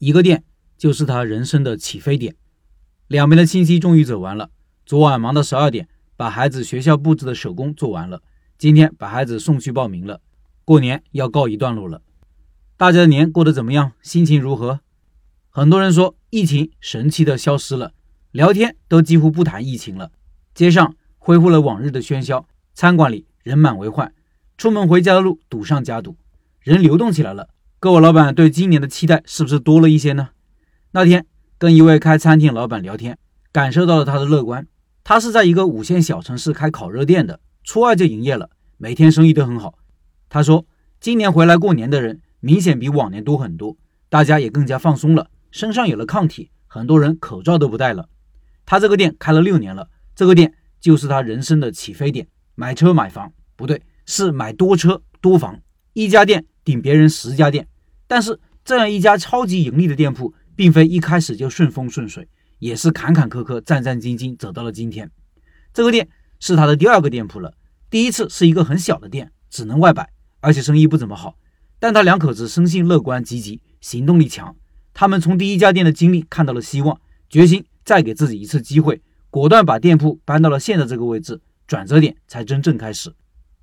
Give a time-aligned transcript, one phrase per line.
[0.00, 0.44] 一个店
[0.78, 2.34] 就是他人生的起飞点。
[3.06, 4.50] 两边的星期终于走完了。
[4.86, 8.22] 昨晚忙到十二点，把孩子学校布置的手工做完了。
[8.56, 10.22] 今天把孩子送去报名了。
[10.64, 12.00] 过年要告一段落了。
[12.78, 13.92] 大家的年过得怎么样？
[14.00, 14.80] 心情如何？
[15.50, 17.92] 很多人说疫情神奇的消失了，
[18.30, 20.10] 聊天都几乎不谈疫情了。
[20.54, 24.14] 街上恢复了往日的喧嚣，餐馆里人满为患，
[24.56, 26.16] 出门回家的路堵上加堵，
[26.60, 27.50] 人流动起来了。
[27.82, 30.28] 各位老板对今年的期待是不是多了一些呢？
[30.90, 31.24] 那天
[31.56, 33.16] 跟一位开餐厅老板聊天，
[33.52, 34.66] 感受到了他的乐观。
[35.02, 39.78] 他是在一个五线小城市开烤肉店的，初二就营业了，每天生意都很好。
[40.28, 40.66] 他说，
[41.00, 43.74] 今年回来过年的人明显比往年多很多，
[44.10, 48.10] 大家也更加放松了，身上有了抗体，很多人口罩都不戴了。
[48.66, 52.28] 他这个店开了六年了，这个店就是他人生的起飞点。
[52.54, 55.58] 买车买房不对，是买多车多房，
[55.94, 57.66] 一家店顶别人十家店。
[58.10, 62.26] 但是这样一家超级盈利的店铺，并非一开始就顺风顺水。
[62.58, 65.08] 也是坎坎坷坷、战战兢兢走到了今天。
[65.72, 66.08] 这个店
[66.40, 67.54] 是他的第二个店铺了。
[67.88, 71.36] 第一次是一个很小的店，只能外摆，而且生意不怎么好。
[71.78, 74.56] 但他两口子生性乐观积极，行动力强。
[74.92, 81.40] 他们从第一家店的经历看到了希望，决心再给自己一次机会，果断把店铺搬到了现在这个位置。
[81.68, 83.14] 转折点才真正开始。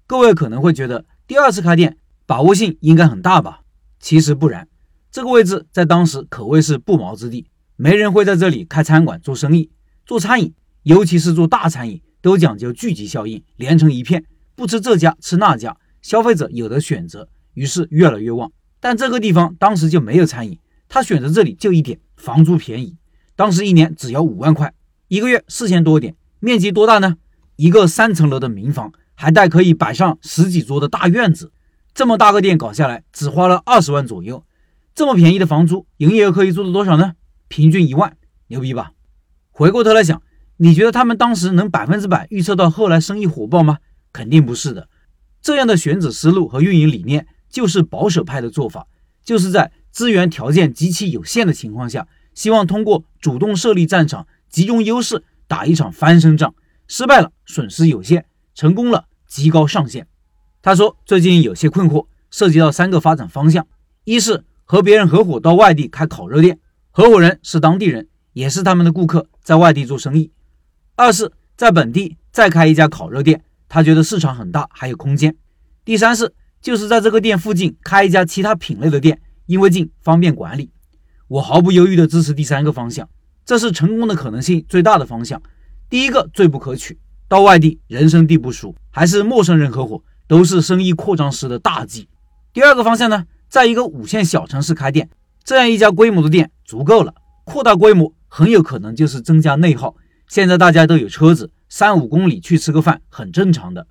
[0.08, 3.60] 各位可能会觉得第二次开店把握性应该很大吧？
[4.00, 4.68] 其实不然，
[5.12, 7.48] 这个位置在当时可谓是不毛之地。
[7.76, 9.70] 没人会在这里开餐馆做生意，
[10.06, 10.54] 做餐饮，
[10.84, 14.24] 尤其是做大餐饮，都讲究聚集效应，连成一片，
[14.56, 18.52] 不吃这家吃那家，消费者有的选择，于是越来越旺。
[18.80, 20.58] 但这个地方当时就没有餐饮，
[20.90, 22.96] 他选择这里就一点，房租便宜，
[23.36, 24.74] 当时一年只要五万块，
[25.08, 27.18] 一个月四千多点，面积多大呢？
[27.58, 31.52] 一个三层楼的民房，还带可以摆上十几桌的大院子，
[31.98, 34.46] 这么大个店搞下来，只花了二十万左右，
[34.94, 37.14] 这么便宜的房租，营业额可以做到多少呢？
[37.48, 38.16] 平均一万，
[38.50, 38.92] 牛逼吧？
[39.50, 40.22] 回过头来想，
[40.58, 43.80] 你觉得他们当时能百分之百预测到后来生意火爆吗？
[44.14, 44.88] 肯定不是的。
[45.42, 48.86] 这样的选址思路和运营理念，就是保守派的做法，
[49.24, 56.54] 就是在资源条件极其有限的情况下，希望通过主动设立战场，集中优势打一场翻身仗。
[56.88, 58.22] 失败了，损失有限；
[58.54, 60.06] 成功了，极高上限。
[60.68, 63.66] 他说，最近有些困惑，涉及到三个发展方向：
[64.04, 66.60] 一是和别人合伙到外地开烤肉店。
[66.92, 70.30] 合伙人是当地人，也是他们的顾客，在外地做生意。
[70.98, 75.34] 二是，在本地再开一家烤肉店，他觉得市场很大，还有空间。
[75.86, 80.70] 第三是，就是在这个店附近开一家其他品类的店，因为近方便管理。
[81.30, 83.08] 我毫不犹豫地支持第三个方向，
[83.46, 85.42] 这是成功的可能性最大的方向。
[85.90, 87.00] 第一个最不可取，
[87.30, 92.08] 到外地人生地不熟，还是陌生人合伙，都是生意扩张时的大忌。
[92.54, 95.10] 第二个方向呢，在一个五线小城市开店。
[95.44, 97.14] 这样一家规模的店足够了，
[97.46, 99.96] 扩大规模很有可能就是增加内耗。
[100.28, 103.88] 现在大家都有车子，三五公里去吃个饭很正常的。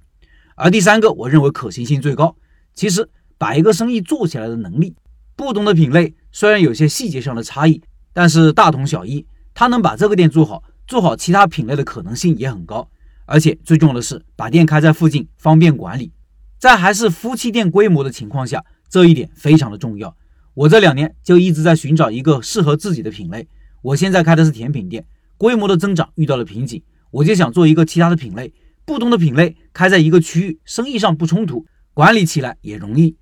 [0.55, 2.37] 而第三个，我认为可行性最高。
[2.75, 3.09] 其实
[3.39, 4.95] 把一个生意做起来的能力，
[5.35, 7.81] 不同的品类虽然有些细节上的差异，
[8.13, 9.27] 但是大同小异。
[9.55, 12.87] 他能把这个店做好，做好其他品类的可能性也很高。
[13.25, 16.13] 而且最重要的是，把店开在附近，方便管理。
[16.59, 20.17] 在还是夫妻店规模的情况下，这一点非常的重要。
[20.55, 23.47] 我这两年就一直在寻找一个适合自己的品类。
[23.83, 25.05] 我现在开的是甜品店，
[25.37, 28.53] 规模的增长遇到了瓶颈，我就想做一个其他的品类。
[28.87, 33.16] 不同的品类开在一个区域，生意上不冲突，管理起来也容易。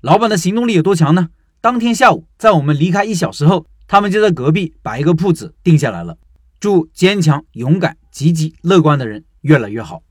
[0.00, 1.28] 老板的行动力有多强呢？
[1.60, 6.16] 当天下午，在我们离开一小时后，他们就在隔壁把一个铺子定下来了。
[6.58, 10.02] 祝坚强、勇敢、积极、乐观的人越来越好。